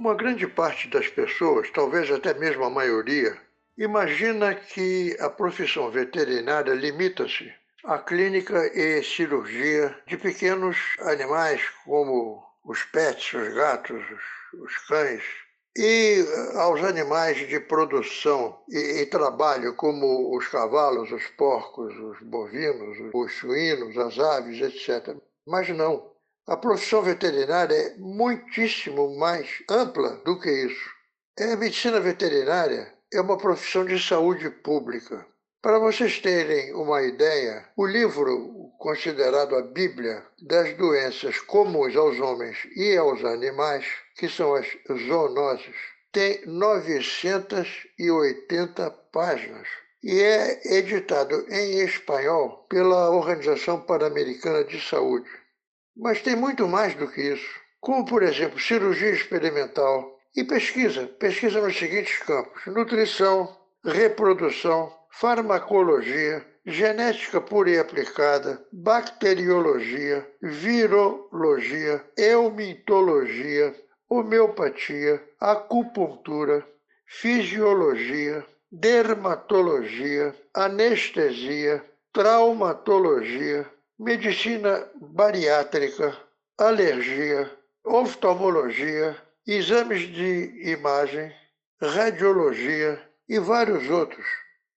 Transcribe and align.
Uma 0.00 0.14
grande 0.14 0.46
parte 0.46 0.88
das 0.88 1.08
pessoas, 1.08 1.68
talvez 1.72 2.10
até 2.10 2.32
mesmo 2.32 2.64
a 2.64 2.70
maioria, 2.70 3.36
imagina 3.76 4.54
que 4.54 5.14
a 5.20 5.28
profissão 5.28 5.90
veterinária 5.90 6.72
limita-se 6.72 7.52
à 7.84 7.98
clínica 7.98 8.66
e 8.74 9.02
cirurgia 9.02 9.94
de 10.06 10.16
pequenos 10.16 10.78
animais 11.00 11.60
como 11.84 12.42
os 12.64 12.82
pets, 12.84 13.34
os 13.34 13.52
gatos, 13.52 14.02
os 14.54 14.74
cães, 14.88 15.22
e 15.76 16.24
aos 16.54 16.82
animais 16.82 17.36
de 17.46 17.60
produção 17.60 18.58
e, 18.70 19.02
e, 19.02 19.06
trabalho, 19.06 19.74
como 19.74 20.34
os 20.34 20.48
cavalos, 20.48 21.12
os 21.12 21.26
porcos, 21.36 21.94
os 21.94 22.22
bovinos, 22.22 22.96
os 23.12 23.34
suínos, 23.34 23.98
as 23.98 24.18
aves, 24.18 24.62
etc. 24.62 25.14
Mas 25.46 25.68
não. 25.68 26.10
A 26.50 26.56
profissão 26.56 27.00
veterinária 27.00 27.76
é 27.76 27.94
muitíssimo 27.96 29.16
mais 29.16 29.62
ampla 29.70 30.16
do 30.24 30.40
que 30.40 30.50
isso. 30.50 30.90
A 31.38 31.54
medicina 31.54 32.00
veterinária 32.00 32.92
é 33.14 33.20
uma 33.20 33.38
profissão 33.38 33.84
de 33.84 34.02
saúde 34.02 34.50
pública. 34.50 35.24
Para 35.62 35.78
vocês 35.78 36.18
terem 36.18 36.74
uma 36.74 37.02
ideia, 37.02 37.68
o 37.76 37.86
livro 37.86 38.72
considerado 38.80 39.54
a 39.54 39.62
Bíblia 39.62 40.26
das 40.42 40.76
doenças 40.76 41.38
comuns 41.38 41.94
aos 41.94 42.18
homens 42.18 42.56
e 42.74 42.96
aos 42.96 43.24
animais, 43.24 43.86
que 44.16 44.28
são 44.28 44.56
as 44.56 44.66
zoonoses, 45.06 45.76
tem 46.10 46.44
980 46.46 48.90
páginas 49.12 49.68
e 50.02 50.20
é 50.20 50.78
editado 50.78 51.46
em 51.48 51.78
espanhol 51.78 52.66
pela 52.68 53.08
Organização 53.10 53.80
Pan-Americana 53.82 54.64
de 54.64 54.80
Saúde. 54.80 55.30
Mas 56.00 56.22
tem 56.22 56.34
muito 56.34 56.66
mais 56.66 56.94
do 56.94 57.06
que 57.06 57.20
isso, 57.20 57.60
como, 57.78 58.06
por 58.06 58.22
exemplo, 58.22 58.58
cirurgia 58.58 59.10
experimental 59.10 60.18
e 60.34 60.42
pesquisa. 60.42 61.06
Pesquisa 61.06 61.60
nos 61.60 61.76
seguintes 61.78 62.16
campos: 62.20 62.64
nutrição, 62.66 63.54
reprodução, 63.84 64.90
farmacologia, 65.10 66.42
genética 66.64 67.38
pura 67.38 67.68
e 67.68 67.78
aplicada, 67.78 68.64
bacteriologia, 68.72 70.26
virologia, 70.40 72.02
eumitologia, 72.16 73.74
homeopatia, 74.08 75.22
acupuntura, 75.38 76.66
fisiologia, 77.04 78.42
dermatologia, 78.72 80.34
anestesia, 80.54 81.84
traumatologia, 82.10 83.66
medicina 84.00 84.88
bariátrica, 84.98 86.16
alergia, 86.56 87.50
oftalmologia, 87.84 89.14
exames 89.46 90.08
de 90.08 90.70
imagem, 90.70 91.30
radiologia 91.82 92.98
e 93.28 93.38
vários 93.38 93.90
outros. 93.90 94.24